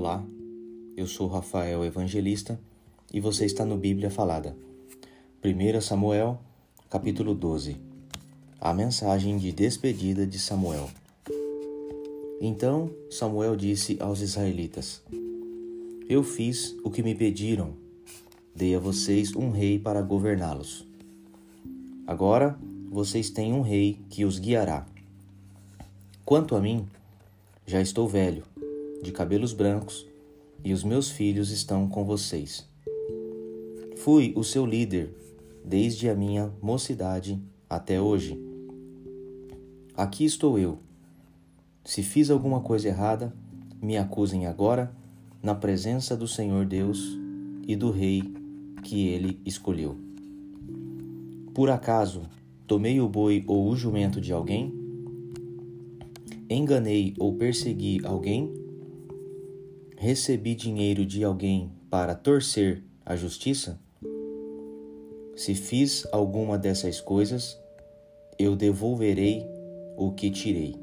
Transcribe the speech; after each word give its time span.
Olá, 0.00 0.24
eu 0.96 1.08
sou 1.08 1.26
Rafael 1.26 1.84
Evangelista 1.84 2.56
e 3.12 3.18
você 3.18 3.44
está 3.46 3.64
no 3.64 3.76
Bíblia 3.76 4.08
Falada. 4.08 4.56
1 5.44 5.80
Samuel, 5.80 6.38
capítulo 6.88 7.34
12. 7.34 7.76
A 8.60 8.72
mensagem 8.72 9.36
de 9.38 9.50
despedida 9.50 10.24
de 10.24 10.38
Samuel. 10.38 10.88
Então 12.40 12.92
Samuel 13.10 13.56
disse 13.56 13.96
aos 13.98 14.20
israelitas: 14.20 15.02
Eu 16.08 16.22
fiz 16.22 16.76
o 16.84 16.92
que 16.92 17.02
me 17.02 17.16
pediram, 17.16 17.72
dei 18.54 18.76
a 18.76 18.78
vocês 18.78 19.34
um 19.34 19.50
rei 19.50 19.80
para 19.80 20.00
governá-los. 20.00 20.86
Agora 22.06 22.56
vocês 22.88 23.30
têm 23.30 23.52
um 23.52 23.62
rei 23.62 23.98
que 24.08 24.24
os 24.24 24.38
guiará. 24.38 24.86
Quanto 26.24 26.54
a 26.54 26.60
mim, 26.60 26.86
já 27.66 27.80
estou 27.80 28.06
velho 28.06 28.44
de 29.02 29.12
cabelos 29.12 29.52
brancos, 29.52 30.06
e 30.64 30.72
os 30.72 30.82
meus 30.82 31.10
filhos 31.10 31.50
estão 31.50 31.88
com 31.88 32.04
vocês. 32.04 32.68
Fui 33.96 34.32
o 34.36 34.42
seu 34.42 34.66
líder 34.66 35.14
desde 35.64 36.08
a 36.08 36.14
minha 36.14 36.52
mocidade 36.62 37.40
até 37.68 38.00
hoje. 38.00 38.40
Aqui 39.96 40.24
estou 40.24 40.58
eu. 40.58 40.78
Se 41.84 42.02
fiz 42.02 42.30
alguma 42.30 42.60
coisa 42.60 42.88
errada, 42.88 43.32
me 43.80 43.96
acusem 43.96 44.46
agora 44.46 44.92
na 45.42 45.54
presença 45.54 46.16
do 46.16 46.26
Senhor 46.26 46.66
Deus 46.66 47.18
e 47.66 47.76
do 47.76 47.90
Rei 47.90 48.22
que 48.82 49.08
ele 49.08 49.40
escolheu. 49.44 49.96
Por 51.54 51.70
acaso 51.70 52.22
tomei 52.66 53.00
o 53.00 53.08
boi 53.08 53.44
ou 53.46 53.68
o 53.68 53.76
jumento 53.76 54.20
de 54.20 54.32
alguém? 54.32 54.72
Enganei 56.48 57.14
ou 57.18 57.34
persegui 57.34 58.00
alguém? 58.04 58.57
Recebi 60.00 60.54
dinheiro 60.54 61.04
de 61.04 61.24
alguém 61.24 61.72
para 61.90 62.14
torcer 62.14 62.84
a 63.04 63.16
justiça? 63.16 63.80
Se 65.34 65.56
fiz 65.56 66.06
alguma 66.12 66.56
dessas 66.56 67.00
coisas, 67.00 67.58
eu 68.38 68.54
devolverei 68.54 69.44
o 69.96 70.12
que 70.12 70.30
tirei. 70.30 70.76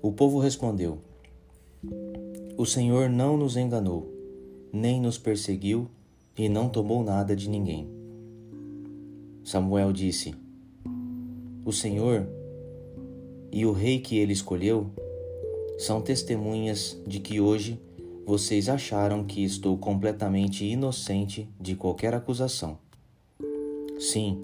O 0.00 0.10
povo 0.10 0.38
respondeu: 0.38 0.98
O 2.56 2.64
Senhor 2.64 3.10
não 3.10 3.36
nos 3.36 3.58
enganou, 3.58 4.10
nem 4.72 4.98
nos 4.98 5.18
perseguiu 5.18 5.90
e 6.36 6.48
não 6.48 6.70
tomou 6.70 7.04
nada 7.04 7.36
de 7.36 7.50
ninguém. 7.50 7.86
Samuel 9.44 9.92
disse: 9.92 10.34
O 11.62 11.72
Senhor 11.72 12.26
e 13.52 13.66
o 13.66 13.72
rei 13.72 13.98
que 13.98 14.16
ele 14.16 14.32
escolheu 14.32 14.90
são 15.78 16.00
testemunhas 16.00 17.00
de 17.06 17.18
que 17.18 17.40
hoje 17.40 17.80
vocês 18.26 18.68
acharam 18.68 19.24
que 19.24 19.44
estou 19.44 19.76
completamente 19.76 20.64
inocente 20.64 21.48
de 21.60 21.74
qualquer 21.74 22.14
acusação. 22.14 22.78
Sim, 23.98 24.42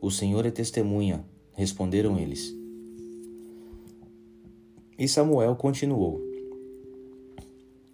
o 0.00 0.10
Senhor 0.10 0.46
é 0.46 0.50
testemunha, 0.50 1.24
responderam 1.52 2.18
eles. 2.18 2.54
E 4.98 5.08
Samuel 5.08 5.56
continuou: 5.56 6.20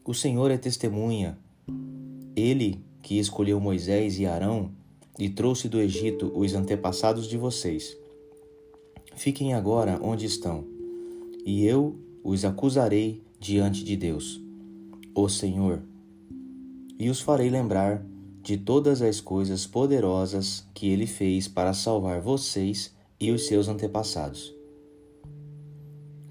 O 0.05 0.12
Senhor 0.12 0.50
é 0.50 0.58
testemunha, 0.58 1.39
ele 2.36 2.80
que 3.02 3.19
escolheu 3.19 3.61
Moisés 3.61 4.19
e 4.19 4.27
Arão 4.27 4.72
e 5.19 5.28
trouxe 5.28 5.69
do 5.69 5.80
Egito 5.80 6.33
os 6.34 6.55
antepassados 6.55 7.28
de 7.28 7.39
vocês. 7.39 7.97
Fiquem 9.17 9.55
agora 9.55 9.98
onde 10.02 10.27
estão, 10.27 10.64
e 11.45 11.64
eu 11.64 11.97
os 12.25 12.42
acusarei 12.42 13.22
diante 13.39 13.84
de 13.84 13.94
Deus, 13.94 14.41
o 15.14 15.28
Senhor, 15.28 15.83
e 16.98 17.11
os 17.11 17.20
farei 17.20 17.50
lembrar 17.50 18.03
de 18.42 18.57
todas 18.57 19.02
as 19.02 19.20
coisas 19.20 19.67
poderosas 19.67 20.67
que 20.73 20.89
ele 20.89 21.07
fez 21.07 21.46
para 21.46 21.74
salvar 21.74 22.23
vocês 22.23 22.95
e 23.20 23.30
os 23.30 23.46
seus 23.46 23.68
antepassados. 23.68 24.55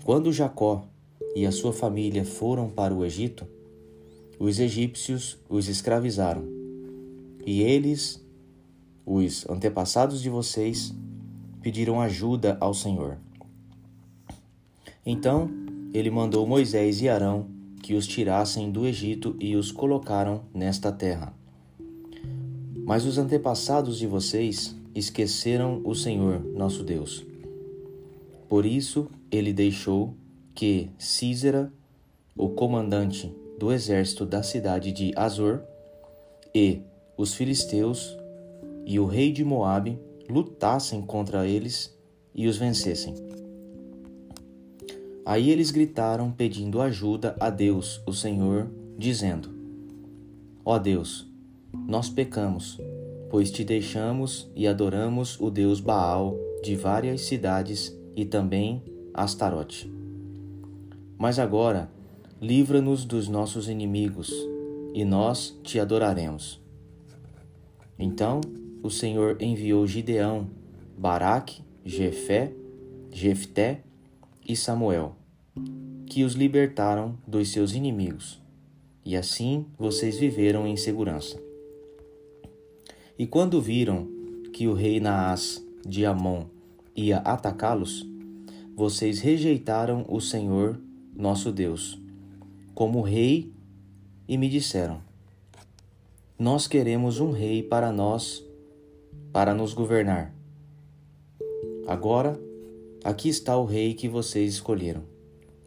Quando 0.04 0.34
Jacó 0.34 0.88
e 1.36 1.46
a 1.46 1.52
sua 1.52 1.72
família 1.72 2.26
foram 2.26 2.70
para 2.70 2.94
o 2.94 3.06
Egito, 3.06 3.46
os 4.40 4.60
egípcios 4.60 5.38
os 5.48 5.68
escravizaram, 5.68 6.44
e 7.46 7.62
eles, 7.62 8.26
os 9.06 9.48
antepassados 9.48 10.24
de 10.24 10.30
vocês, 10.30 10.92
pediram 11.62 12.02
ajuda 12.02 12.58
ao 12.60 12.74
Senhor. 12.74 13.20
Então 15.06 15.63
ele 15.94 16.10
mandou 16.10 16.48
Moisés 16.48 17.02
e 17.02 17.08
Arão 17.08 17.46
que 17.82 17.94
os 17.94 18.08
tirassem 18.08 18.72
do 18.72 18.88
Egito 18.88 19.36
e 19.40 19.56
os 19.56 19.72
colocaram 19.72 20.42
nesta 20.54 20.92
terra. 20.92 21.34
Mas 22.86 23.06
os 23.06 23.18
antepassados 23.18 24.00
de 24.00 24.08
vocês 24.08 24.76
esqueceram 24.96 25.82
o 25.84 25.94
Senhor, 25.94 26.44
nosso 26.56 26.84
Deus. 26.84 27.26
Por 28.48 28.66
isso, 28.66 29.08
ele 29.32 29.54
deixou 29.54 30.16
que 30.56 30.90
Císera, 30.98 31.72
o 32.36 32.50
comandante 32.50 33.34
do 33.60 33.72
exército 33.72 34.26
da 34.26 34.42
cidade 34.42 34.92
de 34.92 35.12
Azor, 35.16 35.62
e 36.56 36.82
os 37.18 37.34
filisteus 37.34 38.18
e 38.86 39.00
o 39.00 39.06
rei 39.06 39.32
de 39.32 39.44
Moabe 39.44 40.00
lutassem 40.30 41.02
contra 41.02 41.48
eles 41.48 41.96
e 42.34 42.48
os 42.48 42.58
vencessem. 42.58 43.33
Aí 45.26 45.50
eles 45.50 45.72
gritaram 45.72 46.32
pedindo 46.32 46.82
ajuda 46.82 47.36
a 47.40 47.50
Deus, 47.50 48.02
o 48.06 48.12
Senhor, 48.12 48.70
dizendo: 48.98 49.50
Ó 50.66 50.78
Deus, 50.78 51.32
nós 51.88 52.10
pecamos, 52.10 52.80
pois 53.30 53.50
te 53.50 53.64
deixamos 53.64 54.50
e 54.56 54.68
adoramos 54.68 55.40
o 55.40 55.50
Deus 55.50 55.80
Baal 55.80 56.38
de 56.62 56.76
várias 56.76 57.22
cidades 57.22 57.98
e 58.16 58.26
também 58.26 58.84
Astarote. 59.14 59.92
Mas 61.18 61.40
agora, 61.40 61.90
livra-nos 62.42 63.06
dos 63.06 63.30
nossos 63.30 63.70
inimigos, 63.70 64.32
e 64.94 65.06
nós 65.06 65.58
te 65.64 65.80
adoraremos. 65.80 66.62
Então 67.98 68.42
o 68.84 68.90
Senhor 68.90 69.42
enviou 69.42 69.88
Gideão, 69.88 70.50
Baraque, 70.98 71.62
Jefé, 71.86 72.52
Jefté 73.10 73.82
e 74.48 74.56
Samuel, 74.56 75.16
que 76.06 76.24
os 76.24 76.34
libertaram 76.34 77.18
dos 77.28 77.50
seus 77.52 77.74
inimigos, 77.74 78.42
e 79.06 79.16
assim 79.16 79.66
vocês 79.78 80.18
viveram 80.18 80.68
em 80.68 80.76
segurança. 80.76 81.42
E 83.18 83.26
quando 83.26 83.62
viram 83.62 84.08
que 84.52 84.68
o 84.68 84.74
rei 84.74 85.00
Naás 85.00 85.66
de 85.86 86.06
Amon 86.06 86.46
ia 86.96 87.18
atacá-los, 87.20 88.08
vocês 88.76 89.20
rejeitaram 89.20 90.06
o 90.10 90.20
Senhor, 90.20 90.80
nosso 91.16 91.52
Deus, 91.52 92.00
como 92.74 93.02
rei 93.02 93.52
e 94.28 94.38
me 94.38 94.50
disseram: 94.50 95.02
Nós 96.38 96.68
queremos 96.68 97.20
um 97.20 97.32
rei 97.32 97.62
para 97.62 97.92
nós, 97.92 98.44
para 99.32 99.54
nos 99.54 99.74
governar. 99.74 100.34
Agora 101.86 102.40
Aqui 103.04 103.28
está 103.28 103.58
o 103.58 103.66
rei 103.66 103.94
que 103.94 104.08
vocês 104.08 104.54
escolheram. 104.54 105.04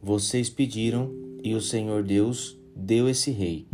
Vocês 0.03 0.49
pediram 0.49 1.13
e 1.45 1.55
o 1.55 1.61
Senhor 1.61 2.03
Deus 2.03 2.57
deu 2.75 3.11
esse 3.11 3.31
rei. 3.31 3.67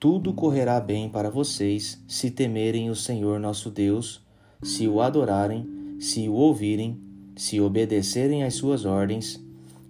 Tudo 0.00 0.34
correrá 0.34 0.80
bem 0.80 1.08
para 1.08 1.30
vocês 1.30 2.02
se 2.08 2.32
temerem 2.32 2.90
o 2.90 2.96
Senhor 2.96 3.38
nosso 3.38 3.70
Deus, 3.70 4.20
se 4.60 4.88
o 4.88 5.00
adorarem, 5.00 5.96
se 6.00 6.28
o 6.28 6.32
ouvirem, 6.32 6.98
se 7.36 7.60
obedecerem 7.60 8.42
às 8.42 8.54
suas 8.54 8.84
ordens, 8.84 9.40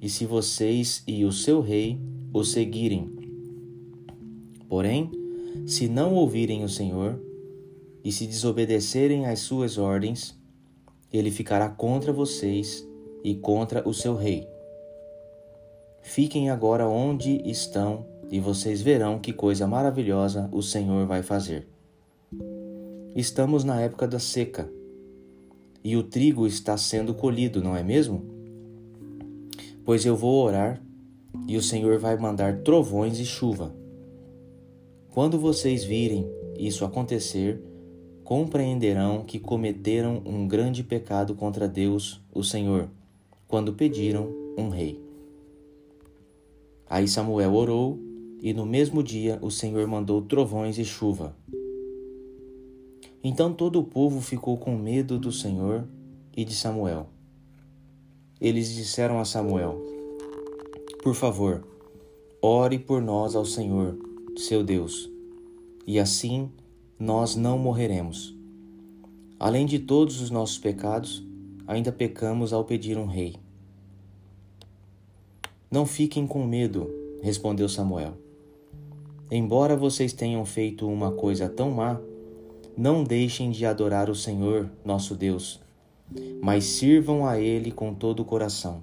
e 0.00 0.10
se 0.10 0.26
vocês 0.26 1.02
e 1.06 1.24
o 1.24 1.32
seu 1.32 1.62
rei 1.62 1.98
o 2.30 2.44
seguirem. 2.44 3.10
Porém, 4.68 5.10
se 5.66 5.88
não 5.88 6.12
ouvirem 6.12 6.62
o 6.62 6.68
Senhor 6.68 7.18
e 8.04 8.12
se 8.12 8.26
desobedecerem 8.26 9.24
às 9.24 9.40
suas 9.40 9.78
ordens, 9.78 10.36
ele 11.16 11.30
ficará 11.30 11.68
contra 11.68 12.12
vocês 12.12 12.86
e 13.22 13.34
contra 13.34 13.88
o 13.88 13.94
seu 13.94 14.14
rei. 14.14 14.48
Fiquem 16.02 16.50
agora 16.50 16.88
onde 16.88 17.40
estão 17.48 18.06
e 18.30 18.40
vocês 18.40 18.82
verão 18.82 19.18
que 19.18 19.32
coisa 19.32 19.66
maravilhosa 19.66 20.48
o 20.52 20.62
Senhor 20.62 21.06
vai 21.06 21.22
fazer. 21.22 21.66
Estamos 23.14 23.64
na 23.64 23.80
época 23.80 24.06
da 24.06 24.18
seca 24.18 24.68
e 25.82 25.96
o 25.96 26.02
trigo 26.02 26.46
está 26.46 26.76
sendo 26.76 27.14
colhido, 27.14 27.62
não 27.62 27.76
é 27.76 27.82
mesmo? 27.82 28.24
Pois 29.84 30.04
eu 30.04 30.16
vou 30.16 30.44
orar 30.44 30.82
e 31.46 31.56
o 31.56 31.62
Senhor 31.62 31.98
vai 31.98 32.16
mandar 32.16 32.62
trovões 32.62 33.18
e 33.18 33.24
chuva. 33.24 33.74
Quando 35.10 35.38
vocês 35.38 35.84
virem 35.84 36.28
isso 36.58 36.84
acontecer, 36.84 37.62
compreenderão 38.24 39.22
que 39.22 39.38
cometeram 39.38 40.22
um 40.24 40.48
grande 40.48 40.82
pecado 40.82 41.34
contra 41.34 41.68
Deus, 41.68 42.20
o 42.32 42.42
Senhor, 42.42 42.88
quando 43.46 43.74
pediram 43.74 44.32
um 44.56 44.70
rei. 44.70 44.98
Aí 46.88 47.06
Samuel 47.06 47.54
orou, 47.54 47.98
e 48.40 48.52
no 48.52 48.64
mesmo 48.64 49.02
dia 49.02 49.38
o 49.42 49.50
Senhor 49.50 49.86
mandou 49.86 50.22
trovões 50.22 50.78
e 50.78 50.84
chuva. 50.84 51.36
Então 53.22 53.52
todo 53.52 53.78
o 53.78 53.84
povo 53.84 54.20
ficou 54.20 54.56
com 54.56 54.76
medo 54.76 55.18
do 55.18 55.30
Senhor 55.30 55.86
e 56.36 56.44
de 56.44 56.54
Samuel. 56.54 57.08
Eles 58.40 58.74
disseram 58.74 59.20
a 59.20 59.24
Samuel: 59.24 59.80
Por 61.02 61.14
favor, 61.14 61.66
ore 62.40 62.78
por 62.78 63.00
nós 63.00 63.34
ao 63.34 63.44
Senhor, 63.44 63.96
seu 64.36 64.62
Deus, 64.62 65.10
e 65.86 65.98
assim 65.98 66.50
nós 66.98 67.34
não 67.34 67.58
morreremos. 67.58 68.34
Além 69.38 69.66
de 69.66 69.78
todos 69.78 70.20
os 70.20 70.30
nossos 70.30 70.58
pecados, 70.58 71.26
ainda 71.66 71.90
pecamos 71.90 72.52
ao 72.52 72.64
pedir 72.64 72.96
um 72.96 73.06
rei. 73.06 73.36
Não 75.70 75.84
fiquem 75.84 76.26
com 76.26 76.46
medo, 76.46 76.88
respondeu 77.20 77.68
Samuel. 77.68 78.16
Embora 79.30 79.76
vocês 79.76 80.12
tenham 80.12 80.44
feito 80.44 80.86
uma 80.88 81.10
coisa 81.10 81.48
tão 81.48 81.70
má, 81.70 82.00
não 82.76 83.02
deixem 83.02 83.50
de 83.50 83.66
adorar 83.66 84.08
o 84.08 84.14
Senhor, 84.14 84.70
nosso 84.84 85.14
Deus, 85.14 85.60
mas 86.40 86.64
sirvam 86.64 87.26
a 87.26 87.38
Ele 87.38 87.72
com 87.72 87.94
todo 87.94 88.20
o 88.20 88.24
coração. 88.24 88.82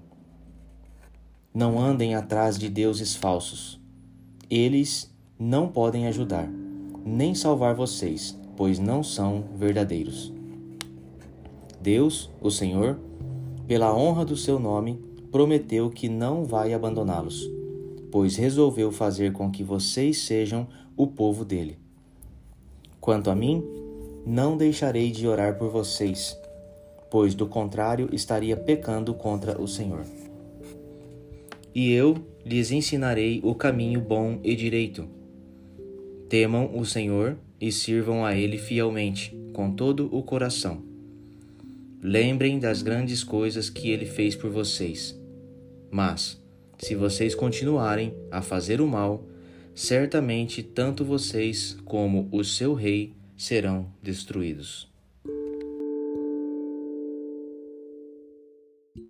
Não 1.53 1.79
andem 1.79 2.15
atrás 2.15 2.57
de 2.57 2.69
deuses 2.69 3.15
falsos. 3.15 3.79
Eles 4.49 5.13
não 5.39 5.67
podem 5.67 6.07
ajudar, 6.07 6.49
nem 7.06 7.33
salvar 7.36 7.75
vocês, 7.75 8.38
pois 8.56 8.80
não 8.80 9.03
são 9.03 9.44
verdadeiros. 9.56 10.33
Deus, 11.81 12.30
o 12.39 12.51
Senhor, 12.51 13.00
pela 13.68 13.95
honra 13.95 14.24
do 14.24 14.38
seu 14.38 14.59
nome, 14.59 15.00
prometeu 15.31 15.89
que 15.89 16.07
não 16.07 16.45
vai 16.45 16.74
abandoná-los, 16.74 17.50
pois 18.12 18.36
resolveu 18.36 18.92
fazer 18.92 19.31
com 19.31 19.50
que 19.50 19.63
vocês 19.63 20.19
sejam 20.19 20.68
o 20.95 21.07
povo 21.07 21.44
dele. 21.44 21.80
Quanto 23.00 23.31
a 23.31 23.36
mim, 23.36 23.63
não 24.25 24.56
deixarei 24.56 25.09
de 25.09 25.27
orar 25.27 25.57
por 25.57 25.69
vocês, 25.69 26.38
pois 27.09 27.33
do 27.33 27.48
contrário 27.48 28.09
estaria 28.13 28.56
pecando 28.56 29.13
contra 29.13 29.59
o 29.59 29.68
Senhor. 29.68 30.06
E 31.74 31.92
eu 31.92 32.15
lhes 32.45 32.71
ensinarei 32.71 33.39
o 33.44 33.56
caminho 33.56 34.01
bom 34.01 34.39
e 34.44 34.56
direito. 34.56 35.07
Temam 36.31 36.75
o 36.75 36.83
Senhor 36.83 37.37
e 37.59 37.71
sirvam 37.71 38.25
a 38.25 38.35
Ele 38.35 38.57
fielmente, 38.57 39.37
com 39.53 39.71
todo 39.71 40.09
o 40.15 40.23
coração. 40.23 40.81
Lembrem 42.01 42.57
das 42.57 42.81
grandes 42.81 43.23
coisas 43.23 43.69
que 43.69 43.91
Ele 43.91 44.05
fez 44.05 44.35
por 44.35 44.49
vocês 44.49 45.21
mas, 45.91 46.41
se 46.79 46.95
vocês 46.95 47.35
continuarem 47.35 48.13
a 48.31 48.41
fazer 48.41 48.79
o 48.79 48.87
mal, 48.87 49.27
certamente 49.75 50.63
tanto 50.63 51.03
vocês 51.03 51.77
como 51.83 52.29
o 52.31 52.43
seu 52.45 52.73
rei 52.73 53.13
serão 53.35 53.91
destruídos. 54.01 54.90